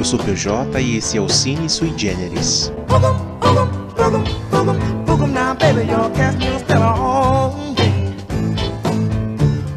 Eu 0.00 0.04
sou 0.04 0.18
o 0.18 0.24
PJ 0.24 0.80
e 0.80 0.96
esse 0.96 1.18
é 1.18 1.20
o 1.20 1.28
Cine 1.28 1.68
Sui 1.68 1.92
Generis. 1.94 2.72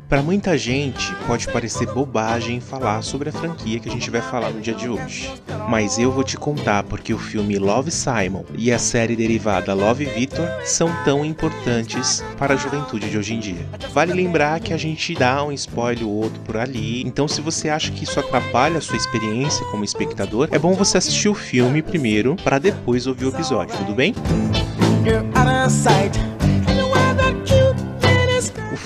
Para 0.07 0.21
muita 0.21 0.57
gente, 0.57 1.13
pode 1.27 1.45
parecer 1.47 1.87
bobagem 1.87 2.61
falar 2.61 3.01
sobre 3.01 3.27
a 3.27 3.31
franquia 3.33 3.81
que 3.81 3.89
a 3.89 3.91
gente 3.91 4.09
vai 4.09 4.21
falar 4.21 4.51
no 4.51 4.61
dia 4.61 4.73
de 4.73 4.87
hoje. 4.87 5.29
Mas 5.67 5.97
eu 5.97 6.11
vou 6.11 6.23
te 6.23 6.37
contar 6.37 6.83
porque 6.83 7.13
o 7.13 7.17
filme 7.17 7.57
Love 7.57 7.91
Simon 7.91 8.43
e 8.57 8.71
a 8.71 8.79
série 8.79 9.15
derivada 9.15 9.73
Love 9.73 10.05
Victor 10.05 10.47
são 10.63 10.89
tão 11.03 11.25
importantes 11.25 12.23
para 12.37 12.53
a 12.53 12.57
juventude 12.57 13.09
de 13.09 13.17
hoje 13.17 13.33
em 13.33 13.39
dia. 13.39 13.65
Vale 13.91 14.13
lembrar 14.13 14.59
que 14.59 14.73
a 14.73 14.77
gente 14.77 15.15
dá 15.15 15.43
um 15.43 15.51
spoiler 15.51 16.07
ou 16.07 16.13
outro 16.13 16.39
por 16.41 16.57
ali, 16.57 17.01
então 17.05 17.27
se 17.27 17.41
você 17.41 17.69
acha 17.69 17.91
que 17.91 18.03
isso 18.03 18.19
atrapalha 18.19 18.77
a 18.77 18.81
sua 18.81 18.97
experiência 18.97 19.65
como 19.67 19.83
espectador, 19.83 20.47
é 20.51 20.59
bom 20.59 20.73
você 20.73 20.97
assistir 20.97 21.29
o 21.29 21.33
filme 21.33 21.81
primeiro 21.81 22.35
para 22.43 22.59
depois 22.59 23.07
ouvir 23.07 23.25
o 23.25 23.29
episódio, 23.29 23.75
tudo 23.77 23.93
bem? 23.93 24.13
O 26.29 26.32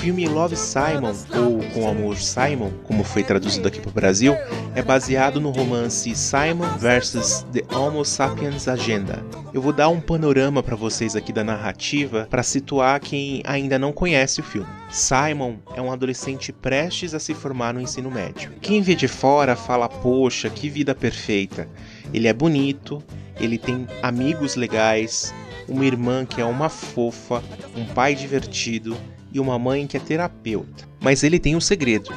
filme 0.08 0.26
Love 0.26 0.56
Simon, 0.56 1.14
ou 1.36 1.62
Com 1.74 1.90
Amor 1.90 2.16
Simon, 2.16 2.72
como 2.86 3.04
foi 3.04 3.24
traduzido 3.24 3.68
aqui 3.68 3.82
para 3.82 3.90
o 3.90 3.94
Brasil, 3.94 4.38
é 4.74 4.82
baseado 4.82 5.42
no 5.42 5.52
romance 5.52 6.16
Simon 6.16 6.66
vs. 6.78 7.46
The 7.52 7.76
Homo 7.76 8.06
Sapiens 8.06 8.70
Agenda. 8.70 9.22
Eu 9.54 9.62
vou 9.62 9.74
dar 9.74 9.90
um 9.90 10.00
panorama 10.00 10.64
para 10.64 10.78
vocês 10.78 11.14
aqui 11.14 11.34
da 11.34 11.44
narrativa 11.44 12.26
para 12.30 12.42
situar 12.42 13.02
quem 13.02 13.44
ainda 13.46 13.78
não 13.78 13.92
conhece 13.92 14.40
o 14.40 14.46
filme. 14.46 14.70
Simon 14.90 15.58
é 15.76 15.82
um 15.82 15.92
adolescente 15.92 16.54
prestes 16.54 17.14
a 17.14 17.20
se 17.20 17.34
formar 17.34 17.74
no 17.74 17.82
ensino 17.82 18.10
médio. 18.10 18.54
Quem 18.62 18.82
vê 18.82 18.96
de 18.96 19.10
fora 19.10 19.58
fala: 19.58 19.90
Poxa, 19.90 20.50
que 20.50 20.70
vida 20.70 20.96
perfeita! 20.96 21.68
Ele 22.14 22.30
é 22.30 22.34
bonito, 22.34 23.04
ele 23.38 23.58
tem 23.58 23.86
amigos 24.02 24.56
legais, 24.56 25.34
uma 25.68 25.86
irmã 25.86 26.26
que 26.26 26.40
é 26.40 26.46
uma 26.46 26.70
fofa, 26.70 27.44
um 27.76 27.84
pai 27.84 28.16
divertido 28.16 28.96
e 29.32 29.40
uma 29.40 29.58
mãe 29.58 29.88
que 29.88 29.98
é 29.98 30.00
terapeuta. 30.00 30.88
Mas 31.00 31.24
ele 31.24 31.40
tem 31.40 31.56
um 31.56 31.62
segredo: 31.62 32.12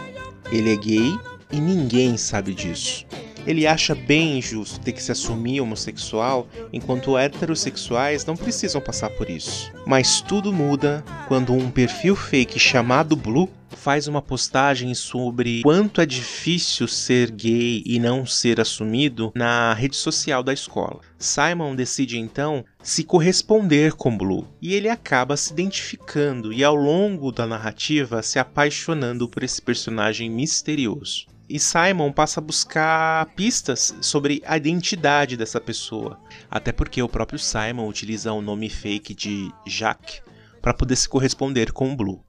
ele 0.50 0.72
é 0.72 0.76
gay 0.76 1.18
e 1.52 1.60
ninguém 1.60 2.16
sabe 2.16 2.54
disso. 2.54 3.06
Ele 3.46 3.66
acha 3.66 3.94
bem 3.94 4.38
injusto 4.38 4.80
ter 4.80 4.92
que 4.92 5.02
se 5.02 5.12
assumir 5.12 5.60
homossexual, 5.60 6.48
enquanto 6.72 7.16
heterossexuais 7.16 8.24
não 8.24 8.36
precisam 8.36 8.80
passar 8.80 9.10
por 9.10 9.28
isso. 9.28 9.72
Mas 9.86 10.20
tudo 10.20 10.52
muda 10.52 11.04
quando 11.28 11.52
um 11.52 11.70
perfil 11.70 12.14
fake 12.14 12.58
chamado 12.58 13.16
Blue 13.16 13.48
faz 13.80 14.06
uma 14.06 14.20
postagem 14.20 14.94
sobre 14.94 15.62
quanto 15.62 16.00
é 16.00 16.06
difícil 16.06 16.86
ser 16.86 17.30
gay 17.30 17.82
e 17.86 17.98
não 17.98 18.26
ser 18.26 18.60
assumido 18.60 19.32
na 19.34 19.72
rede 19.72 19.96
social 19.96 20.42
da 20.42 20.52
escola. 20.52 21.00
Simon 21.18 21.74
decide 21.74 22.18
então 22.18 22.64
se 22.82 23.04
corresponder 23.04 23.94
com 23.94 24.16
Blue 24.16 24.46
e 24.60 24.74
ele 24.74 24.88
acaba 24.88 25.36
se 25.36 25.52
identificando 25.52 26.52
e 26.52 26.62
ao 26.62 26.74
longo 26.74 27.32
da 27.32 27.46
narrativa 27.46 28.22
se 28.22 28.38
apaixonando 28.38 29.28
por 29.28 29.42
esse 29.42 29.62
personagem 29.62 30.28
misterioso 30.28 31.26
e 31.50 31.58
Simon 31.58 32.12
passa 32.12 32.38
a 32.38 32.42
buscar 32.42 33.26
pistas 33.34 33.92
sobre 34.00 34.40
a 34.46 34.56
identidade 34.56 35.36
dessa 35.36 35.60
pessoa. 35.60 36.20
Até 36.48 36.70
porque 36.70 37.02
o 37.02 37.08
próprio 37.08 37.40
Simon 37.40 37.88
utiliza 37.88 38.32
o 38.32 38.40
nome 38.40 38.70
fake 38.70 39.12
de 39.12 39.52
Jack 39.66 40.22
para 40.62 40.72
poder 40.72 40.94
se 40.94 41.08
corresponder 41.08 41.72
com 41.72 41.92
o 41.92 41.96
Blue. 41.96 42.24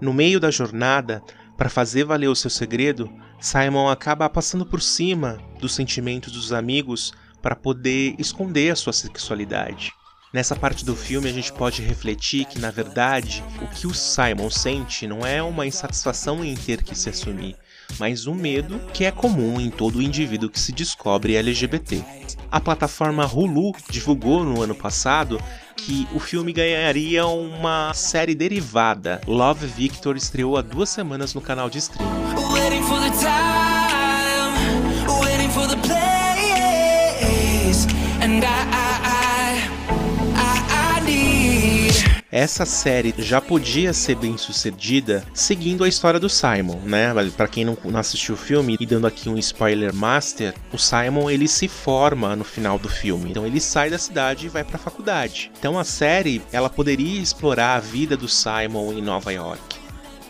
No 0.00 0.14
meio 0.14 0.40
da 0.40 0.50
jornada, 0.50 1.22
para 1.58 1.68
fazer 1.68 2.04
valer 2.04 2.28
o 2.28 2.34
seu 2.34 2.48
segredo, 2.48 3.12
Simon 3.38 3.90
acaba 3.90 4.30
passando 4.30 4.64
por 4.64 4.80
cima 4.80 5.38
dos 5.60 5.74
sentimentos 5.74 6.32
dos 6.32 6.50
amigos 6.50 7.12
para 7.42 7.54
poder 7.54 8.14
esconder 8.18 8.72
a 8.72 8.76
sua 8.76 8.94
sexualidade. 8.94 9.92
Nessa 10.32 10.56
parte 10.56 10.82
do 10.82 10.96
filme 10.96 11.28
a 11.28 11.32
gente 11.32 11.52
pode 11.52 11.82
refletir 11.82 12.46
que, 12.46 12.58
na 12.58 12.70
verdade, 12.70 13.44
o 13.60 13.66
que 13.68 13.86
o 13.86 13.92
Simon 13.92 14.48
sente 14.48 15.06
não 15.06 15.26
é 15.26 15.42
uma 15.42 15.66
insatisfação 15.66 16.42
em 16.42 16.54
ter 16.54 16.82
que 16.82 16.94
se 16.94 17.10
assumir, 17.10 17.54
mas 17.98 18.26
um 18.26 18.34
medo 18.34 18.80
que 18.92 19.04
é 19.04 19.10
comum 19.10 19.60
em 19.60 19.70
todo 19.70 20.02
indivíduo 20.02 20.48
que 20.48 20.60
se 20.60 20.72
descobre 20.72 21.36
LGBT. 21.36 22.02
A 22.50 22.60
plataforma 22.60 23.26
Hulu 23.26 23.72
divulgou 23.88 24.44
no 24.44 24.62
ano 24.62 24.74
passado 24.74 25.40
que 25.76 26.06
o 26.14 26.20
filme 26.20 26.52
ganharia 26.52 27.26
uma 27.26 27.92
série 27.94 28.34
derivada. 28.34 29.20
Love 29.26 29.66
Victor 29.66 30.16
estreou 30.16 30.56
há 30.56 30.62
duas 30.62 30.90
semanas 30.90 31.34
no 31.34 31.40
canal 31.40 31.70
de 31.70 31.78
streaming. 31.78 32.12
Essa 42.32 42.64
série 42.64 43.14
já 43.18 43.42
podia 43.42 43.92
ser 43.92 44.16
bem 44.16 44.38
sucedida 44.38 45.22
seguindo 45.34 45.84
a 45.84 45.88
história 45.88 46.18
do 46.18 46.30
Simon, 46.30 46.80
né? 46.82 47.12
Para 47.36 47.46
quem 47.46 47.62
não 47.62 47.76
assistiu 47.94 48.34
o 48.34 48.38
filme 48.38 48.78
e 48.80 48.86
dando 48.86 49.06
aqui 49.06 49.28
um 49.28 49.36
spoiler 49.36 49.94
master, 49.94 50.54
o 50.72 50.78
Simon 50.78 51.28
ele 51.28 51.46
se 51.46 51.68
forma 51.68 52.34
no 52.34 52.42
final 52.42 52.78
do 52.78 52.88
filme. 52.88 53.30
Então 53.30 53.46
ele 53.46 53.60
sai 53.60 53.90
da 53.90 53.98
cidade 53.98 54.46
e 54.46 54.48
vai 54.48 54.64
para 54.64 54.76
a 54.76 54.80
faculdade. 54.80 55.52
Então 55.58 55.78
a 55.78 55.84
série 55.84 56.40
ela 56.50 56.70
poderia 56.70 57.20
explorar 57.20 57.74
a 57.76 57.80
vida 57.80 58.16
do 58.16 58.26
Simon 58.26 58.94
em 58.94 59.02
Nova 59.02 59.30
York. 59.30 59.76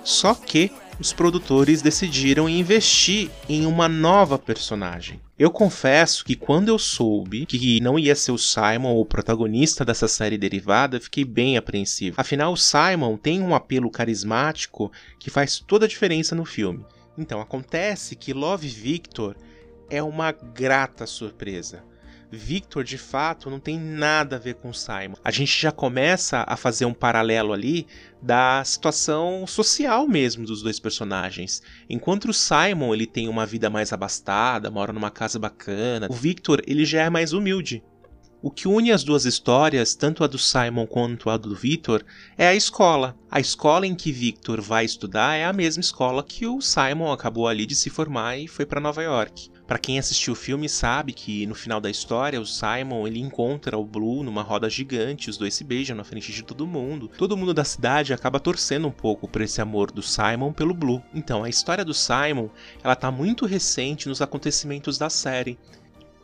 Só 0.02 0.34
que 0.34 0.72
os 1.02 1.12
produtores 1.12 1.82
decidiram 1.82 2.48
investir 2.48 3.28
em 3.48 3.66
uma 3.66 3.88
nova 3.88 4.38
personagem. 4.38 5.20
Eu 5.36 5.50
confesso 5.50 6.24
que 6.24 6.36
quando 6.36 6.68
eu 6.68 6.78
soube 6.78 7.44
que 7.44 7.80
não 7.80 7.98
ia 7.98 8.14
ser 8.14 8.30
o 8.30 8.38
Simon 8.38 8.94
o 8.94 9.04
protagonista 9.04 9.84
dessa 9.84 10.06
série 10.06 10.38
derivada, 10.38 11.00
fiquei 11.00 11.24
bem 11.24 11.56
apreensivo. 11.56 12.14
Afinal, 12.20 12.52
o 12.52 12.56
Simon 12.56 13.16
tem 13.16 13.42
um 13.42 13.52
apelo 13.52 13.90
carismático 13.90 14.92
que 15.18 15.28
faz 15.28 15.58
toda 15.58 15.86
a 15.86 15.88
diferença 15.88 16.36
no 16.36 16.44
filme. 16.44 16.86
Então, 17.18 17.40
acontece 17.40 18.14
que 18.14 18.32
Love 18.32 18.68
Victor 18.68 19.36
é 19.90 20.00
uma 20.00 20.30
grata 20.30 21.04
surpresa. 21.04 21.82
Victor, 22.34 22.82
de 22.82 22.96
fato, 22.96 23.50
não 23.50 23.60
tem 23.60 23.78
nada 23.78 24.36
a 24.36 24.38
ver 24.38 24.54
com 24.54 24.72
Simon. 24.72 25.16
A 25.22 25.30
gente 25.30 25.60
já 25.60 25.70
começa 25.70 26.44
a 26.48 26.56
fazer 26.56 26.86
um 26.86 26.94
paralelo 26.94 27.52
ali 27.52 27.86
da 28.22 28.64
situação 28.64 29.46
social 29.46 30.08
mesmo 30.08 30.46
dos 30.46 30.62
dois 30.62 30.80
personagens. 30.80 31.62
Enquanto 31.90 32.30
o 32.30 32.32
Simon 32.32 32.94
ele 32.94 33.06
tem 33.06 33.28
uma 33.28 33.44
vida 33.44 33.68
mais 33.68 33.92
abastada, 33.92 34.70
mora 34.70 34.94
numa 34.94 35.10
casa 35.10 35.38
bacana, 35.38 36.06
o 36.10 36.14
Victor 36.14 36.62
ele 36.66 36.86
já 36.86 37.02
é 37.02 37.10
mais 37.10 37.34
humilde. 37.34 37.82
O 38.40 38.50
que 38.50 38.66
une 38.66 38.90
as 38.90 39.04
duas 39.04 39.26
histórias, 39.26 39.94
tanto 39.94 40.24
a 40.24 40.26
do 40.26 40.38
Simon 40.38 40.86
quanto 40.86 41.28
a 41.28 41.36
do 41.36 41.54
Victor, 41.54 42.02
é 42.36 42.48
a 42.48 42.54
escola. 42.54 43.14
A 43.30 43.40
escola 43.40 43.86
em 43.86 43.94
que 43.94 44.10
Victor 44.10 44.60
vai 44.60 44.86
estudar 44.86 45.36
é 45.36 45.44
a 45.44 45.52
mesma 45.52 45.82
escola 45.82 46.24
que 46.24 46.46
o 46.46 46.62
Simon 46.62 47.12
acabou 47.12 47.46
ali 47.46 47.66
de 47.66 47.76
se 47.76 47.90
formar 47.90 48.38
e 48.38 48.48
foi 48.48 48.64
para 48.64 48.80
Nova 48.80 49.02
York. 49.02 49.51
Para 49.72 49.78
quem 49.78 49.98
assistiu 49.98 50.34
o 50.34 50.36
filme 50.36 50.68
sabe 50.68 51.14
que 51.14 51.46
no 51.46 51.54
final 51.54 51.80
da 51.80 51.88
história 51.88 52.38
o 52.38 52.44
Simon 52.44 53.06
ele 53.06 53.18
encontra 53.18 53.78
o 53.78 53.86
Blue 53.86 54.22
numa 54.22 54.42
roda 54.42 54.68
gigante, 54.68 55.30
os 55.30 55.38
dois 55.38 55.54
se 55.54 55.64
beijam 55.64 55.96
na 55.96 56.04
frente 56.04 56.30
de 56.30 56.42
todo 56.42 56.66
mundo. 56.66 57.08
Todo 57.16 57.38
mundo 57.38 57.54
da 57.54 57.64
cidade 57.64 58.12
acaba 58.12 58.38
torcendo 58.38 58.86
um 58.86 58.90
pouco 58.90 59.26
por 59.26 59.40
esse 59.40 59.62
amor 59.62 59.90
do 59.90 60.02
Simon 60.02 60.52
pelo 60.52 60.74
Blue. 60.74 61.02
Então 61.14 61.42
a 61.42 61.48
história 61.48 61.86
do 61.86 61.94
Simon 61.94 62.50
ela 62.84 62.94
tá 62.94 63.10
muito 63.10 63.46
recente 63.46 64.10
nos 64.10 64.20
acontecimentos 64.20 64.98
da 64.98 65.08
série. 65.08 65.58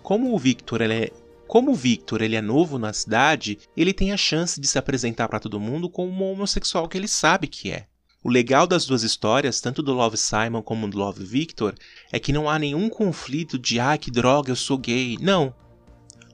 Como 0.02 0.34
o 0.34 0.38
Victor 0.38 0.82
ele 0.82 1.04
é 1.04 1.10
como 1.46 1.70
o 1.70 1.74
Victor 1.74 2.20
ele 2.20 2.36
é 2.36 2.42
novo 2.42 2.78
na 2.78 2.92
cidade, 2.92 3.58
ele 3.74 3.94
tem 3.94 4.12
a 4.12 4.16
chance 4.18 4.60
de 4.60 4.66
se 4.66 4.78
apresentar 4.78 5.26
para 5.26 5.40
todo 5.40 5.58
mundo 5.58 5.88
como 5.88 6.12
um 6.12 6.32
homossexual 6.32 6.86
que 6.86 6.98
ele 6.98 7.08
sabe 7.08 7.46
que 7.46 7.72
é. 7.72 7.86
O 8.22 8.28
legal 8.28 8.66
das 8.66 8.84
duas 8.84 9.04
histórias, 9.04 9.60
tanto 9.60 9.80
do 9.80 9.94
Love 9.94 10.16
Simon 10.16 10.60
como 10.60 10.88
do 10.88 10.98
Love 10.98 11.24
Victor, 11.24 11.72
é 12.10 12.18
que 12.18 12.32
não 12.32 12.50
há 12.50 12.58
nenhum 12.58 12.88
conflito 12.88 13.56
de 13.56 13.78
ah, 13.78 13.96
que 13.96 14.10
droga, 14.10 14.50
eu 14.50 14.56
sou 14.56 14.76
gay. 14.76 15.16
Não. 15.20 15.54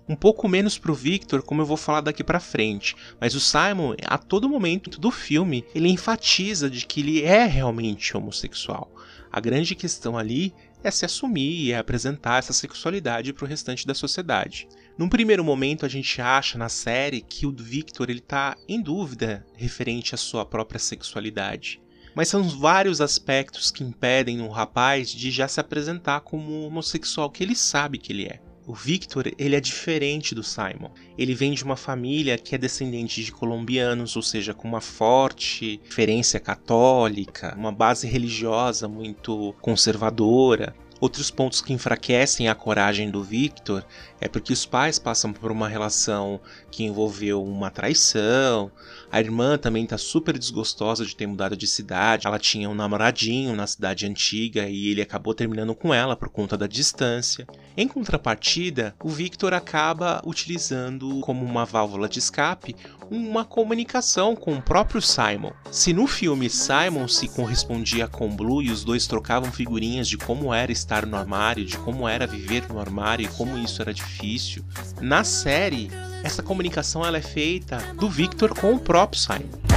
Um 0.09 0.17
pouco 0.17 0.49
menos 0.49 0.79
pro 0.79 0.95
Victor, 0.95 1.43
como 1.43 1.61
eu 1.61 1.67
vou 1.67 1.77
falar 1.77 2.01
daqui 2.01 2.25
para 2.25 2.41
frente, 2.41 2.97
mas 3.21 3.35
o 3.35 3.41
Simon, 3.41 3.95
a 4.07 4.17
todo 4.17 4.49
momento 4.49 4.99
do 4.99 5.11
filme, 5.11 5.63
ele 5.75 5.91
enfatiza 5.91 6.71
de 6.71 6.87
que 6.87 7.01
ele 7.01 7.23
é 7.23 7.45
realmente 7.45 8.17
homossexual. 8.17 8.91
A 9.31 9.39
grande 9.39 9.75
questão 9.75 10.17
ali 10.17 10.55
é 10.83 10.91
se 10.91 11.05
assumir 11.05 11.67
e 11.67 11.73
é 11.73 11.79
apresentar 11.79 12.39
essa 12.39 12.53
sexualidade 12.53 13.33
para 13.33 13.45
o 13.45 13.49
restante 13.49 13.87
da 13.87 13.95
sociedade. 13.95 14.69
Num 14.97 15.09
primeiro 15.09 15.43
momento, 15.43 15.85
a 15.85 15.89
gente 15.89 16.21
acha 16.21 16.57
na 16.57 16.69
série 16.69 17.21
que 17.21 17.47
o 17.47 17.53
Victor 17.53 18.11
ele 18.11 18.21
tá 18.21 18.57
em 18.69 18.81
dúvida 18.81 19.45
referente 19.55 20.15
à 20.15 20.19
sua 20.19 20.45
própria 20.47 20.79
sexualidade. 20.79 21.84
Mas 22.15 22.29
são 22.29 22.43
vários 22.43 23.01
aspectos 23.01 23.71
que 23.71 23.83
impedem 23.83 24.41
um 24.41 24.49
rapaz 24.49 25.11
de 25.11 25.31
já 25.31 25.49
se 25.49 25.61
apresentar 25.61 26.21
como 26.21 26.53
um 26.53 26.67
homossexual 26.67 27.31
que 27.31 27.43
ele 27.43 27.57
sabe 27.57 27.99
que 27.99 28.13
ele 28.13 28.27
é. 28.27 28.41
O 28.67 28.73
Victor, 28.73 29.31
ele 29.37 29.55
é 29.55 29.61
diferente 29.61 30.35
do 30.35 30.43
Simon. 30.43 30.91
Ele 31.19 31.35
vem 31.35 31.53
de 31.53 31.63
uma 31.63 31.77
família 31.77 32.39
que 32.39 32.55
é 32.55 32.59
descendente 32.59 33.23
de 33.23 33.31
colombianos, 33.31 34.17
ou 34.17 34.23
seja, 34.23 34.55
com 34.55 34.67
uma 34.67 34.81
forte 34.81 35.81
referência 35.85 36.41
católica, 36.41 37.55
uma 37.59 37.71
base 37.71 38.07
religiosa 38.07 38.89
muito 38.89 39.55
conservadora. 39.61 40.75
Outros 41.05 41.31
pontos 41.31 41.61
que 41.61 41.75
enfraquecem 41.75 42.49
a 42.49 42.55
coragem 42.55 43.11
do 43.11 43.23
Victor 43.23 43.85
é 44.19 44.27
porque 44.27 44.55
os 44.55 44.65
pais 44.65 44.99
passam 44.99 45.35
por 45.35 45.53
uma 45.53 45.69
relação 45.69 46.41
que 46.71 46.83
envolveu 46.83 47.45
uma 47.45 47.71
traição. 47.71 48.73
A 49.13 49.21
irmã 49.21 49.59
também 49.59 49.85
tá 49.85 49.99
super 49.99 50.39
desgostosa 50.39 51.05
de 51.05 51.15
ter 51.15 51.27
mudado 51.27 51.59
de 51.59 51.67
cidade. 51.67 52.27
Ela 52.27 52.39
tinha 52.39 52.71
um 52.71 52.75
namoradinho 52.75 53.55
na 53.55 53.67
cidade 53.67 54.07
antiga 54.07 54.67
e 54.67 54.89
ele 54.89 55.03
acabou 55.03 55.35
terminando 55.35 55.75
com 55.75 55.93
ela 55.93 56.17
por 56.17 56.31
conta 56.31 56.57
da 56.57 56.67
distância. 56.67 57.47
Em 57.77 57.87
contrapartida, 57.87 58.95
o 59.05 59.11
Victor 59.11 59.53
acaba 59.53 60.23
utilizando 60.25 61.21
como 61.21 61.45
uma 61.45 61.67
válvula 61.67 62.09
de 62.09 62.19
escape 62.19 62.75
uma 63.11 63.45
comunicação 63.45 64.35
com 64.35 64.55
o 64.55 64.63
próprio 64.63 65.03
Simon. 65.03 65.53
Se 65.71 65.93
no 65.93 66.07
filme 66.07 66.49
Simon 66.49 67.07
se 67.09 67.29
correspondia 67.29 68.09
com 68.09 68.35
Blue 68.35 68.63
e 68.63 68.71
os 68.71 68.85
dois 68.85 69.07
trocavam 69.07 69.53
figurinhas 69.53 70.09
de 70.09 70.17
como 70.17 70.55
era 70.55 70.73
estar 70.73 70.94
no 71.03 71.17
armário, 71.17 71.65
de 71.65 71.77
como 71.79 72.09
era 72.09 72.27
viver 72.27 72.65
no 72.69 72.81
armário 72.81 73.25
e 73.25 73.29
como 73.29 73.59
isso 73.59 73.83
era 73.83 73.93
difícil, 73.93 74.65
na 75.01 75.25
série 75.25 75.91
essa 76.23 76.43
comunicação 76.43 77.05
ela 77.05 77.19
é 77.19 77.23
feita 77.23 77.79
do 77.99 78.09
Victor 78.09 78.59
com 78.59 78.75
o 78.75 78.79
próprio 78.79 79.21
Simon. 79.21 79.74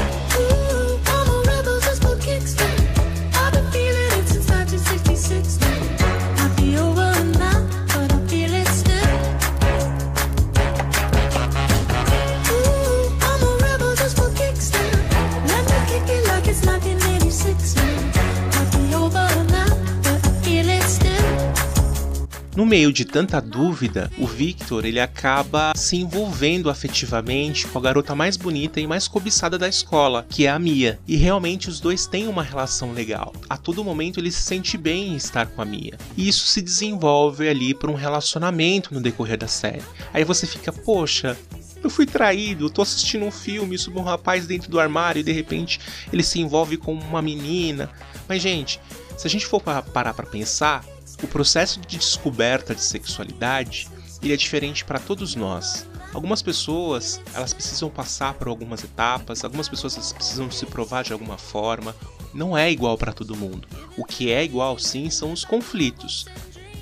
Meio 22.67 22.91
de 22.91 23.05
tanta 23.05 23.39
dúvida, 23.39 24.11
o 24.17 24.27
Victor 24.27 24.83
ele 24.83 24.99
acaba 24.99 25.71
se 25.73 25.95
envolvendo 25.95 26.69
afetivamente 26.69 27.65
com 27.65 27.79
a 27.79 27.81
garota 27.81 28.13
mais 28.13 28.35
bonita 28.35 28.81
e 28.81 28.85
mais 28.85 29.07
cobiçada 29.07 29.57
da 29.57 29.69
escola, 29.69 30.25
que 30.29 30.45
é 30.45 30.49
a 30.49 30.59
Mia. 30.59 30.99
E 31.07 31.15
realmente 31.15 31.69
os 31.69 31.79
dois 31.79 32.05
têm 32.05 32.27
uma 32.27 32.43
relação 32.43 32.91
legal. 32.91 33.33
A 33.49 33.55
todo 33.55 33.85
momento 33.85 34.19
ele 34.19 34.29
se 34.31 34.41
sente 34.41 34.77
bem 34.77 35.13
em 35.13 35.15
estar 35.15 35.47
com 35.47 35.61
a 35.61 35.65
Mia. 35.65 35.97
E 36.17 36.27
isso 36.27 36.45
se 36.45 36.61
desenvolve 36.61 37.47
ali 37.47 37.73
por 37.73 37.89
um 37.89 37.95
relacionamento 37.95 38.93
no 38.93 38.99
decorrer 38.99 39.37
da 39.37 39.47
série. 39.47 39.83
Aí 40.13 40.25
você 40.25 40.45
fica, 40.45 40.73
poxa, 40.73 41.37
eu 41.81 41.89
fui 41.89 42.05
traído, 42.05 42.65
eu 42.65 42.69
tô 42.69 42.81
assistindo 42.81 43.23
um 43.23 43.31
filme 43.31 43.77
sobre 43.77 43.99
um 43.99 44.03
rapaz 44.03 44.45
dentro 44.45 44.69
do 44.69 44.77
armário 44.77 45.21
e 45.21 45.23
de 45.23 45.31
repente 45.31 45.79
ele 46.11 46.21
se 46.23 46.41
envolve 46.41 46.75
com 46.75 46.93
uma 46.93 47.21
menina. 47.21 47.89
Mas, 48.27 48.41
gente, 48.41 48.77
se 49.17 49.25
a 49.25 49.29
gente 49.29 49.45
for 49.45 49.61
parar 49.61 50.13
para 50.13 50.25
pensar, 50.25 50.83
o 51.21 51.27
processo 51.27 51.79
de 51.79 51.97
descoberta 51.97 52.75
de 52.75 52.81
sexualidade 52.81 53.87
ele 54.21 54.33
é 54.33 54.37
diferente 54.37 54.83
para 54.83 54.99
todos 54.99 55.35
nós. 55.35 55.85
Algumas 56.13 56.41
pessoas 56.41 57.21
elas 57.33 57.53
precisam 57.53 57.89
passar 57.89 58.33
por 58.33 58.47
algumas 58.47 58.83
etapas, 58.83 59.43
algumas 59.43 59.69
pessoas 59.69 60.13
precisam 60.13 60.49
se 60.49 60.65
provar 60.65 61.03
de 61.03 61.13
alguma 61.13 61.37
forma. 61.37 61.95
Não 62.33 62.57
é 62.57 62.71
igual 62.71 62.97
para 62.97 63.13
todo 63.13 63.35
mundo. 63.35 63.67
O 63.97 64.03
que 64.03 64.31
é 64.31 64.43
igual 64.43 64.79
sim 64.79 65.09
são 65.09 65.31
os 65.31 65.43
conflitos. 65.43 66.25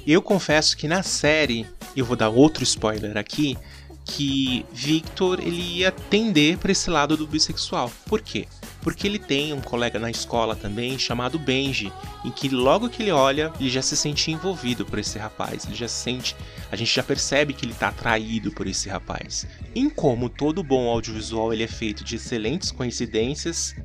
Eu 0.06 0.22
confesso 0.22 0.78
que 0.78 0.88
na 0.88 1.02
série, 1.02 1.66
eu 1.96 2.06
vou 2.06 2.16
dar 2.16 2.30
outro 2.30 2.64
spoiler 2.64 3.18
aqui, 3.18 3.58
que 4.06 4.66
Victor 4.72 5.40
ele 5.40 5.80
ia 5.80 5.92
tender 5.92 6.58
para 6.58 6.72
esse 6.72 6.90
lado 6.90 7.18
do 7.18 7.26
bissexual. 7.26 7.92
Por 8.06 8.22
quê? 8.22 8.48
Porque 8.86 9.08
ele 9.08 9.18
tem 9.18 9.52
um 9.52 9.62
colega 9.62 9.98
na 9.98 10.12
escola 10.12 10.56
também 10.56 11.00
chamado 11.00 11.40
Benji, 11.40 11.92
em 12.24 12.30
que 12.30 12.50
logo 12.50 12.88
que 12.88 13.02
ele 13.02 13.10
olha, 13.10 13.52
ele 13.60 13.68
já 13.68 13.82
se 13.82 13.98
sente 13.98 14.30
envolvido 14.30 14.86
por 14.86 15.00
esse 15.00 15.18
rapaz, 15.18 15.66
ele 15.66 15.74
já 15.74 15.88
se 15.88 16.04
sente, 16.04 16.36
a 16.72 16.76
gente 16.76 16.94
já 16.94 17.02
percebe 17.02 17.52
que 17.52 17.66
ele 17.66 17.72
está 17.72 17.88
atraído 17.88 18.52
por 18.52 18.68
esse 18.68 18.88
rapaz. 18.88 19.48
Em 19.74 19.90
como 19.90 20.30
todo 20.30 20.62
bom 20.62 20.88
audiovisual 20.88 21.52
ele 21.52 21.64
é 21.64 21.68
feito 21.68 22.04
de 22.04 22.18
excelentes 22.18 22.70
coincidências, 22.70 23.76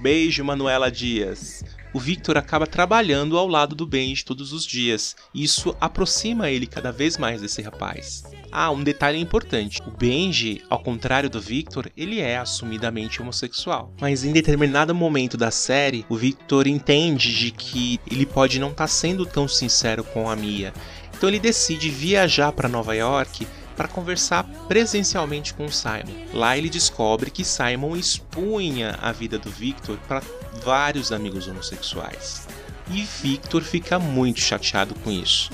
beijo 0.00 0.44
Manuela 0.44 0.88
Dias 0.88 1.64
o 1.92 1.98
Victor 1.98 2.36
acaba 2.36 2.66
trabalhando 2.66 3.36
ao 3.36 3.46
lado 3.46 3.74
do 3.74 3.86
Benji 3.86 4.24
todos 4.24 4.52
os 4.52 4.64
dias, 4.64 5.14
e 5.34 5.44
isso 5.44 5.76
aproxima 5.80 6.50
ele 6.50 6.66
cada 6.66 6.90
vez 6.90 7.18
mais 7.18 7.40
desse 7.40 7.60
rapaz. 7.62 8.24
Ah, 8.50 8.70
um 8.70 8.82
detalhe 8.82 9.18
importante: 9.18 9.80
o 9.86 9.90
Benji, 9.90 10.62
ao 10.68 10.82
contrário 10.82 11.30
do 11.30 11.40
Victor, 11.40 11.90
ele 11.96 12.20
é 12.20 12.36
assumidamente 12.36 13.20
homossexual. 13.20 13.92
Mas 14.00 14.24
em 14.24 14.32
determinado 14.32 14.94
momento 14.94 15.36
da 15.36 15.50
série, 15.50 16.04
o 16.08 16.16
Victor 16.16 16.66
entende 16.66 17.34
de 17.34 17.50
que 17.50 18.00
ele 18.10 18.26
pode 18.26 18.58
não 18.58 18.70
estar 18.70 18.84
tá 18.84 18.88
sendo 18.88 19.24
tão 19.24 19.48
sincero 19.48 20.04
com 20.04 20.28
a 20.28 20.36
Mia. 20.36 20.72
Então 21.16 21.28
ele 21.28 21.38
decide 21.38 21.88
viajar 21.88 22.52
para 22.52 22.68
Nova 22.68 22.94
York 22.96 23.46
para 23.72 23.88
conversar 23.88 24.44
presencialmente 24.68 25.54
com 25.54 25.68
Simon. 25.68 26.26
Lá 26.32 26.56
ele 26.56 26.70
descobre 26.70 27.30
que 27.30 27.44
Simon 27.44 27.96
expunha 27.96 28.98
a 29.00 29.12
vida 29.12 29.38
do 29.38 29.50
Victor 29.50 29.98
para 30.06 30.22
vários 30.64 31.12
amigos 31.12 31.48
homossexuais. 31.48 32.46
E 32.90 33.02
Victor 33.22 33.62
fica 33.62 33.98
muito 33.98 34.40
chateado 34.40 34.94
com 34.96 35.10
isso. 35.10 35.50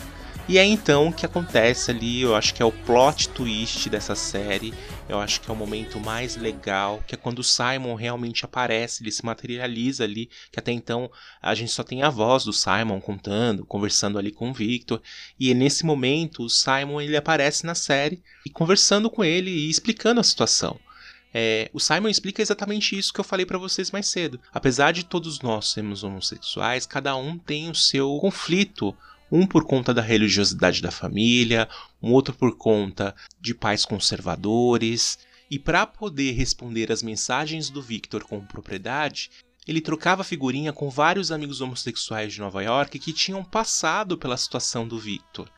E 0.48 0.56
é 0.56 0.64
então 0.64 1.12
que 1.12 1.26
acontece 1.26 1.90
ali, 1.90 2.22
eu 2.22 2.34
acho 2.34 2.54
que 2.54 2.62
é 2.62 2.64
o 2.64 2.72
plot 2.72 3.28
twist 3.28 3.90
dessa 3.90 4.14
série. 4.14 4.72
Eu 5.08 5.18
acho 5.18 5.40
que 5.40 5.50
é 5.50 5.52
o 5.52 5.56
momento 5.56 5.98
mais 5.98 6.36
legal, 6.36 7.02
que 7.06 7.14
é 7.14 7.18
quando 7.18 7.38
o 7.38 7.44
Simon 7.44 7.94
realmente 7.94 8.44
aparece, 8.44 9.02
ele 9.02 9.10
se 9.10 9.24
materializa 9.24 10.04
ali, 10.04 10.28
que 10.52 10.58
até 10.58 10.70
então 10.70 11.10
a 11.40 11.54
gente 11.54 11.72
só 11.72 11.82
tem 11.82 12.02
a 12.02 12.10
voz 12.10 12.44
do 12.44 12.52
Simon 12.52 13.00
contando, 13.00 13.64
conversando 13.64 14.18
ali 14.18 14.30
com 14.30 14.50
o 14.50 14.52
Victor. 14.52 15.00
E 15.40 15.50
é 15.50 15.54
nesse 15.54 15.86
momento 15.86 16.42
o 16.42 16.50
Simon 16.50 17.00
ele 17.00 17.16
aparece 17.16 17.64
na 17.64 17.74
série 17.74 18.22
e 18.44 18.50
conversando 18.50 19.08
com 19.08 19.24
ele 19.24 19.50
e 19.50 19.70
explicando 19.70 20.20
a 20.20 20.24
situação. 20.24 20.78
É, 21.32 21.70
o 21.72 21.80
Simon 21.80 22.08
explica 22.08 22.42
exatamente 22.42 22.98
isso 22.98 23.12
que 23.12 23.20
eu 23.20 23.24
falei 23.24 23.46
para 23.46 23.58
vocês 23.58 23.90
mais 23.90 24.08
cedo. 24.08 24.38
Apesar 24.52 24.92
de 24.92 25.04
todos 25.04 25.40
nós 25.40 25.72
sermos 25.72 26.04
homossexuais, 26.04 26.84
cada 26.84 27.16
um 27.16 27.38
tem 27.38 27.70
o 27.70 27.74
seu 27.74 28.18
conflito 28.18 28.94
um 29.30 29.46
por 29.46 29.64
conta 29.64 29.92
da 29.92 30.02
religiosidade 30.02 30.82
da 30.82 30.90
família, 30.90 31.68
um 32.02 32.12
outro 32.12 32.34
por 32.34 32.56
conta 32.56 33.14
de 33.40 33.54
pais 33.54 33.84
conservadores. 33.84 35.18
E 35.50 35.58
para 35.58 35.86
poder 35.86 36.32
responder 36.32 36.92
às 36.92 37.02
mensagens 37.02 37.70
do 37.70 37.80
Victor 37.80 38.24
com 38.24 38.44
propriedade, 38.44 39.30
ele 39.66 39.80
trocava 39.80 40.24
figurinha 40.24 40.72
com 40.72 40.88
vários 40.88 41.30
amigos 41.30 41.60
homossexuais 41.60 42.32
de 42.32 42.40
Nova 42.40 42.62
York 42.62 42.98
que 42.98 43.12
tinham 43.12 43.44
passado 43.44 44.16
pela 44.16 44.36
situação 44.36 44.88
do 44.88 44.98
Victor. 44.98 45.50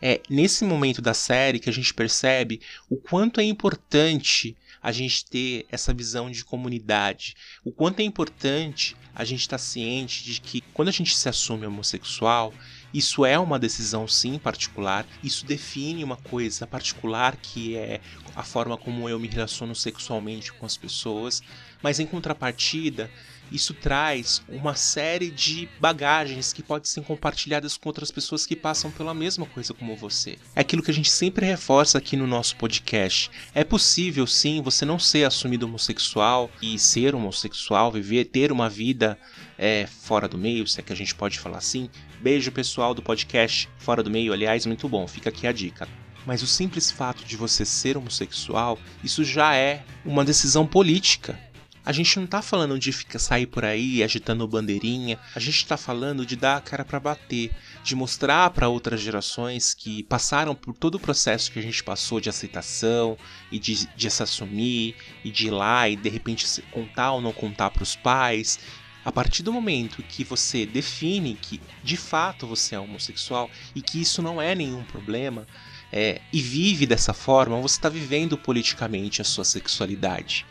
É 0.00 0.20
nesse 0.30 0.64
momento 0.64 1.02
da 1.02 1.12
série 1.12 1.58
que 1.58 1.68
a 1.68 1.72
gente 1.72 1.92
percebe 1.92 2.60
o 2.88 2.96
quanto 2.96 3.40
é 3.40 3.44
importante 3.44 4.56
a 4.80 4.92
gente 4.92 5.24
ter 5.24 5.66
essa 5.70 5.92
visão 5.92 6.30
de 6.30 6.44
comunidade, 6.44 7.34
o 7.64 7.72
quanto 7.72 8.00
é 8.00 8.04
importante 8.04 8.96
a 9.14 9.24
gente 9.24 9.40
estar 9.40 9.58
tá 9.58 9.62
ciente 9.62 10.24
de 10.24 10.40
que 10.40 10.60
quando 10.72 10.88
a 10.88 10.92
gente 10.92 11.16
se 11.16 11.28
assume 11.28 11.66
homossexual, 11.66 12.54
isso 12.92 13.24
é 13.24 13.38
uma 13.38 13.58
decisão 13.58 14.06
sim 14.08 14.38
particular, 14.38 15.06
isso 15.22 15.46
define 15.46 16.04
uma 16.04 16.16
coisa 16.16 16.66
particular 16.66 17.36
que 17.40 17.76
é 17.76 18.00
a 18.34 18.44
forma 18.44 18.78
como 18.78 19.08
eu 19.08 19.18
me 19.18 19.28
relaciono 19.28 19.74
sexualmente 19.74 20.52
com 20.54 20.66
as 20.66 20.76
pessoas, 20.76 21.40
mas 21.82 22.00
em 22.00 22.06
contrapartida, 22.06 23.10
isso 23.50 23.72
traz 23.72 24.42
uma 24.48 24.74
série 24.74 25.30
de 25.30 25.68
bagagens 25.80 26.52
que 26.52 26.62
podem 26.62 26.88
ser 26.88 27.02
compartilhadas 27.02 27.76
com 27.76 27.88
outras 27.88 28.10
pessoas 28.10 28.44
que 28.44 28.54
passam 28.54 28.90
pela 28.90 29.14
mesma 29.14 29.46
coisa 29.46 29.72
como 29.72 29.96
você. 29.96 30.38
É 30.54 30.60
aquilo 30.60 30.82
que 30.82 30.90
a 30.90 30.94
gente 30.94 31.10
sempre 31.10 31.46
reforça 31.46 31.98
aqui 31.98 32.16
no 32.16 32.26
nosso 32.26 32.56
podcast. 32.56 33.30
É 33.54 33.64
possível 33.64 34.26
sim 34.26 34.60
você 34.60 34.84
não 34.84 34.98
ser 34.98 35.24
assumido 35.24 35.66
homossexual 35.66 36.50
e 36.60 36.78
ser 36.78 37.14
homossexual, 37.14 37.90
viver, 37.90 38.26
ter 38.26 38.52
uma 38.52 38.68
vida 38.68 39.18
é, 39.56 39.86
fora 39.86 40.28
do 40.28 40.36
meio, 40.36 40.66
se 40.66 40.80
é 40.80 40.82
que 40.82 40.92
a 40.92 40.96
gente 40.96 41.14
pode 41.14 41.38
falar 41.38 41.58
assim. 41.58 41.88
Beijo 42.20 42.52
pessoal 42.52 42.92
do 42.92 43.02
podcast 43.02 43.68
Fora 43.78 44.02
do 44.02 44.10
Meio, 44.10 44.32
aliás, 44.32 44.66
muito 44.66 44.88
bom, 44.88 45.06
fica 45.06 45.30
aqui 45.30 45.46
a 45.46 45.52
dica. 45.52 45.88
Mas 46.26 46.42
o 46.42 46.46
simples 46.46 46.90
fato 46.90 47.24
de 47.24 47.36
você 47.36 47.64
ser 47.64 47.96
homossexual, 47.96 48.78
isso 49.02 49.24
já 49.24 49.54
é 49.54 49.82
uma 50.04 50.24
decisão 50.24 50.66
política 50.66 51.47
a 51.88 51.92
gente 51.92 52.20
não 52.20 52.26
tá 52.26 52.42
falando 52.42 52.78
de 52.78 52.92
ficar 52.92 53.18
sair 53.18 53.46
por 53.46 53.64
aí 53.64 54.02
agitando 54.02 54.46
bandeirinha, 54.46 55.18
a 55.34 55.40
gente 55.40 55.66
tá 55.66 55.74
falando 55.74 56.26
de 56.26 56.36
dar 56.36 56.58
a 56.58 56.60
cara 56.60 56.84
para 56.84 57.00
bater, 57.00 57.50
de 57.82 57.96
mostrar 57.96 58.50
para 58.50 58.68
outras 58.68 59.00
gerações 59.00 59.72
que 59.72 60.02
passaram 60.02 60.54
por 60.54 60.74
todo 60.74 60.96
o 60.96 61.00
processo 61.00 61.50
que 61.50 61.58
a 61.58 61.62
gente 61.62 61.82
passou 61.82 62.20
de 62.20 62.28
aceitação 62.28 63.16
e 63.50 63.58
de, 63.58 63.86
de 63.96 64.10
se 64.10 64.22
assumir 64.22 64.96
e 65.24 65.30
de 65.30 65.46
ir 65.46 65.50
lá 65.50 65.88
e 65.88 65.96
de 65.96 66.10
repente 66.10 66.62
contar 66.70 67.12
ou 67.12 67.22
não 67.22 67.32
contar 67.32 67.70
para 67.70 67.82
os 67.82 67.96
pais. 67.96 68.58
A 69.02 69.10
partir 69.10 69.42
do 69.42 69.50
momento 69.50 70.02
que 70.02 70.24
você 70.24 70.66
define 70.66 71.38
que 71.40 71.58
de 71.82 71.96
fato 71.96 72.46
você 72.46 72.74
é 72.74 72.78
homossexual 72.78 73.50
e 73.74 73.80
que 73.80 73.98
isso 73.98 74.20
não 74.20 74.42
é 74.42 74.54
nenhum 74.54 74.84
problema, 74.84 75.46
é, 75.90 76.20
e 76.34 76.42
vive 76.42 76.84
dessa 76.84 77.14
forma, 77.14 77.58
você 77.62 77.78
está 77.78 77.88
vivendo 77.88 78.36
politicamente 78.36 79.22
a 79.22 79.24
sua 79.24 79.42
sexualidade 79.42 80.44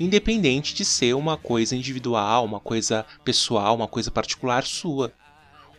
independente 0.00 0.74
de 0.74 0.84
ser 0.84 1.14
uma 1.14 1.36
coisa 1.36 1.76
individual, 1.76 2.44
uma 2.46 2.58
coisa 2.58 3.04
pessoal, 3.22 3.76
uma 3.76 3.86
coisa 3.86 4.10
particular 4.10 4.64
sua. 4.64 5.12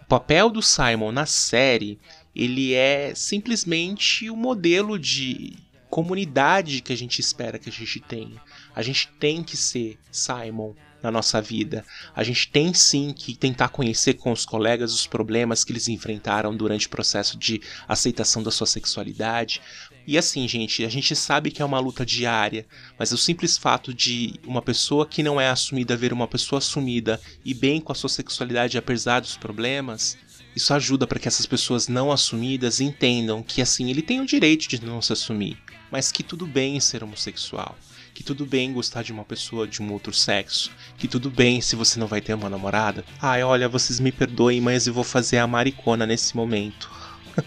O 0.04 0.06
papel 0.06 0.50
do 0.52 0.62
Simon 0.62 1.12
na 1.12 1.26
série, 1.26 2.00
ele 2.36 2.74
é 2.74 3.14
simplesmente 3.16 4.30
o 4.30 4.36
modelo 4.36 5.00
de 5.00 5.58
comunidade 5.90 6.82
que 6.82 6.94
a 6.94 6.96
gente 6.96 7.20
espera 7.20 7.58
que 7.58 7.70
a 7.70 7.72
gente 7.72 8.00
tenha. 8.00 8.42
A 8.76 8.84
gente 8.84 9.10
tem 9.20 9.44
que 9.44 9.58
ser 9.58 9.98
Simon 10.12 10.74
na 11.02 11.12
nossa 11.12 11.42
vida. 11.42 11.86
A 12.16 12.24
gente 12.24 12.50
tem 12.50 12.74
sim 12.74 13.14
que 13.14 13.36
tentar 13.36 13.70
conhecer 13.70 14.14
com 14.14 14.32
os 14.32 14.46
colegas 14.46 14.94
os 14.94 15.08
problemas 15.08 15.64
que 15.64 15.72
eles 15.72 15.88
enfrentaram 15.88 16.56
durante 16.56 16.88
o 16.88 16.90
processo 16.90 17.38
de 17.38 17.62
aceitação 17.88 18.44
da 18.44 18.52
sua 18.52 18.68
sexualidade. 18.68 19.62
E 20.06 20.18
assim, 20.18 20.48
gente, 20.48 20.84
a 20.84 20.90
gente 20.90 21.16
sabe 21.16 21.52
que 21.52 21.62
é 21.62 21.66
uma 21.66 21.80
luta 21.80 22.06
diária, 22.06 22.66
mas 22.98 23.12
o 23.12 23.18
simples 23.18 23.58
fato 23.58 23.94
de 23.94 24.40
uma 24.46 24.62
pessoa 24.62 25.06
que 25.06 25.22
não 25.22 25.40
é 25.40 25.50
assumida 25.50 25.96
ver 25.96 26.12
uma 26.12 26.28
pessoa 26.28 26.58
assumida 26.58 27.22
e 27.46 27.54
bem 27.54 27.80
com 27.80 27.92
a 27.92 27.96
sua 27.96 28.10
sexualidade 28.10 28.78
apesar 28.78 29.20
dos 29.20 29.38
problemas, 29.38 30.18
isso 30.56 30.74
ajuda 30.74 31.08
para 31.08 31.20
que 31.20 31.28
essas 31.28 31.46
pessoas 31.46 31.88
não 31.88 32.12
assumidas 32.12 32.82
entendam 32.82 33.44
que 33.44 33.62
assim 33.62 33.90
ele 33.90 34.02
tem 34.02 34.20
o 34.20 34.26
direito 34.26 34.68
de 34.68 34.84
não 34.84 35.02
se 35.02 35.14
assumir, 35.14 35.58
mas 35.92 36.12
que 36.12 36.24
tudo 36.24 36.46
bem 36.46 36.80
ser 36.80 37.04
homossexual 37.04 37.78
que 38.14 38.24
tudo 38.24 38.46
bem 38.46 38.74
gostar 38.74 39.04
de 39.04 39.12
uma 39.12 39.24
pessoa 39.24 39.68
de 39.68 39.82
um 39.82 39.92
outro 39.92 40.14
sexo, 40.14 40.72
que 40.98 41.08
tudo 41.08 41.30
bem 41.30 41.62
se 41.62 41.76
você 41.76 42.00
não 42.00 42.08
vai 42.08 42.22
ter 42.22 42.34
uma 42.34 42.50
namorada. 42.50 43.04
Ai, 43.22 43.44
olha, 43.44 43.70
vocês 43.70 44.00
me 44.00 44.12
perdoem, 44.12 44.62
mas 44.62 44.88
eu 44.88 44.94
vou 44.94 45.04
fazer 45.04 45.38
a 45.38 45.48
maricona 45.48 46.06
nesse 46.06 46.36
momento. 46.36 46.90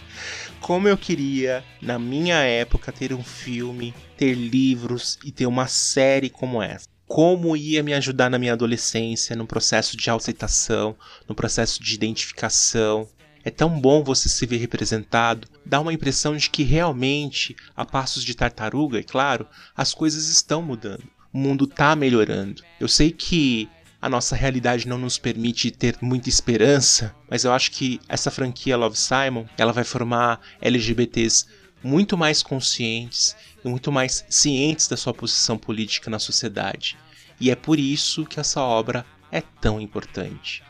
Como 0.61 0.89
eu 0.89 0.97
queria, 0.97 1.65
na 1.81 1.99
minha 1.99 2.37
época, 2.37 2.91
ter 2.91 3.13
um 3.13 3.23
filme, 3.23 3.95
ter 4.17 4.35
livros 4.35 5.19
e 5.25 5.31
ter 5.31 5.47
uma 5.47 5.67
série 5.67 6.31
como 6.31 6.63
essa 6.63 6.95
como 7.07 7.57
ia 7.57 7.83
me 7.83 7.93
ajudar 7.93 8.31
na 8.31 8.39
minha 8.39 8.55
adolescência, 8.55 9.37
no 9.37 9.47
processo 9.47 9.97
de 9.97 10.11
aceitação, 10.11 10.97
no 11.29 11.35
processo 11.35 11.83
de 11.83 11.95
identificação, 11.95 13.09
é 13.45 13.51
tão 13.51 13.79
bom 13.79 14.03
você 14.03 14.29
se 14.29 14.47
ver 14.47 14.57
representado, 14.57 15.47
dá 15.65 15.81
uma 15.81 15.93
impressão 15.93 16.37
de 16.37 16.49
que 16.49 16.63
realmente, 16.63 17.55
a 17.77 17.85
passos 17.85 18.25
de 18.25 18.35
tartaruga, 18.35 18.99
é 18.99 19.03
claro, 19.03 19.47
as 19.77 19.93
coisas 19.93 20.29
estão 20.29 20.63
mudando. 20.63 21.05
O 21.33 21.39
mundo 21.39 21.65
está 21.65 21.95
melhorando. 21.95 22.63
Eu 22.81 22.89
sei 22.89 23.11
que 23.11 23.69
a 24.01 24.09
nossa 24.09 24.37
realidade 24.37 24.87
não 24.87 24.99
nos 24.99 25.19
permite 25.19 25.71
ter 25.71 25.97
muita 26.01 26.29
esperança, 26.29 27.15
mas 27.29 27.45
eu 27.45 27.53
acho 27.53 27.71
que 27.71 28.01
essa 28.09 28.31
franquia 28.31 28.77
Love 28.77 28.97
Simon, 28.97 29.47
ela 29.59 29.73
vai 29.73 29.85
formar 29.85 30.41
LGBTs 30.61 31.47
muito 31.83 32.17
mais 32.17 32.43
conscientes 32.43 33.37
e 33.65 33.69
muito 33.69 33.91
mais 33.91 34.25
cientes 34.29 34.89
da 34.89 34.97
sua 34.97 35.13
posição 35.13 35.59
política 35.59 36.11
na 36.11 36.19
sociedade. 36.19 36.97
E 37.41 37.51
é 37.51 37.57
por 37.57 37.79
isso 37.79 38.25
que 38.25 38.39
essa 38.39 38.61
obra 38.63 39.05
é 39.31 39.41
tão 39.41 39.81
importante. 39.81 40.63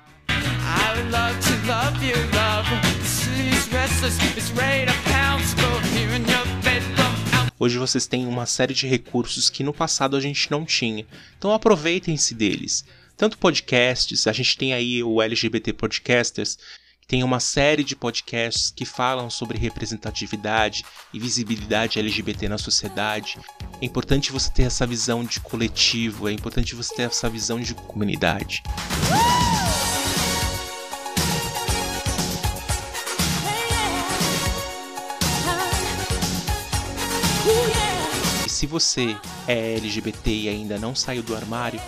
Hoje 7.58 7.78
vocês 7.78 8.06
têm 8.06 8.26
uma 8.26 8.44
série 8.44 8.74
de 8.74 8.86
recursos 8.86 9.48
que 9.48 9.64
no 9.64 9.72
passado 9.72 10.16
a 10.16 10.20
gente 10.20 10.50
não 10.50 10.66
tinha. 10.66 11.06
Então 11.38 11.52
aproveitem-se 11.52 12.34
deles. 12.34 12.84
Tanto 13.16 13.38
podcasts, 13.38 14.26
a 14.26 14.32
gente 14.32 14.58
tem 14.58 14.74
aí 14.74 15.02
o 15.02 15.22
LGBT 15.22 15.72
Podcasters, 15.72 16.58
tem 17.06 17.22
uma 17.22 17.38
série 17.38 17.84
de 17.84 17.94
podcasts 17.94 18.70
que 18.70 18.84
falam 18.84 19.30
sobre 19.30 19.56
representatividade 19.56 20.84
e 21.12 21.18
visibilidade 21.18 21.98
LGBT 21.98 22.48
na 22.48 22.58
sociedade. 22.58 23.38
É 23.80 23.84
importante 23.84 24.32
você 24.32 24.50
ter 24.50 24.64
essa 24.64 24.86
visão 24.86 25.22
de 25.24 25.40
coletivo, 25.40 26.28
é 26.28 26.32
importante 26.32 26.74
você 26.74 26.94
ter 26.94 27.02
essa 27.04 27.28
visão 27.28 27.60
de 27.60 27.74
comunidade. 27.74 28.62
Se 38.64 38.66
você 38.66 39.14
é 39.46 39.74
LGBT 39.74 40.30
e 40.30 40.48
ainda 40.48 40.78
não 40.78 40.94
saiu 40.94 41.22
do 41.22 41.36
armário, 41.36 41.78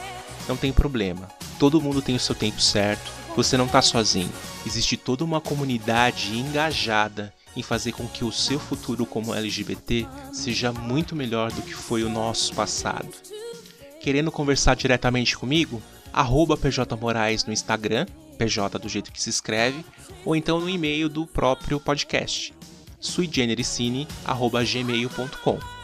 não 0.47 0.59
tem 0.59 0.75
problema. 0.75 1.27
Todo 1.59 1.81
mundo 1.81 2.03
tem 2.03 2.15
o 2.15 2.21
seu 2.21 2.35
tempo 2.35 2.61
certo, 2.61 3.11
você 3.35 3.57
não 3.57 3.65
está 3.65 3.81
sozinho. 3.81 4.31
Existe 4.67 4.99
toda 4.99 5.25
uma 5.25 5.41
comunidade 5.41 6.37
engajada 6.37 7.33
em 7.57 7.63
fazer 7.63 7.93
com 7.93 8.07
que 8.07 8.23
o 8.25 8.33
seu 8.33 8.61
futuro 8.61 9.07
como 9.07 9.35
LGBT 9.35 10.07
seja 10.35 10.71
muito 10.71 11.17
melhor 11.17 11.51
do 11.51 11.63
que 11.63 11.73
foi 11.73 12.05
o 12.05 12.11
nosso 12.11 12.53
passado. 12.53 13.09
Querendo 14.03 14.31
conversar 14.31 14.77
diretamente 14.77 15.35
comigo? 15.35 15.83
Arroba 16.13 16.59
PJ 16.59 16.95
Moraes 16.95 17.47
no 17.47 17.55
Instagram, 17.55 18.05
PJ 18.37 18.79
do 18.79 18.89
jeito 18.89 19.11
que 19.11 19.23
se 19.23 19.31
escreve, 19.31 19.83
ou 20.27 20.37
então 20.37 20.61
no 20.61 20.69
e-mail 20.69 21.09
do 21.09 21.27
próprio 21.27 21.81
podcast, 21.81 22.53
suigenericine.gmail.com. 23.01 25.76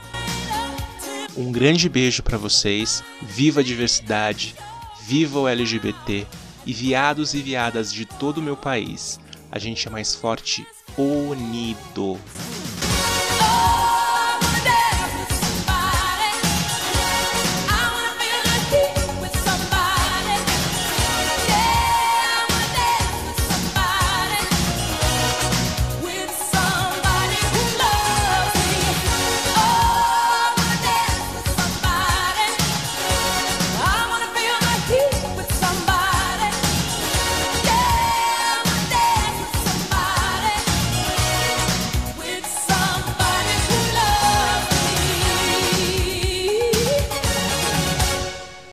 Um 1.36 1.50
grande 1.50 1.88
beijo 1.88 2.22
para 2.22 2.36
vocês. 2.36 3.02
Viva 3.22 3.60
a 3.60 3.64
diversidade, 3.64 4.54
viva 5.06 5.40
o 5.40 5.48
LGBT 5.48 6.26
e 6.66 6.72
viados 6.72 7.32
e 7.34 7.40
viadas 7.40 7.92
de 7.92 8.04
todo 8.04 8.38
o 8.38 8.42
meu 8.42 8.56
país. 8.56 9.18
A 9.50 9.58
gente 9.58 9.88
é 9.88 9.90
mais 9.90 10.14
forte 10.14 10.66
unido. 10.96 12.18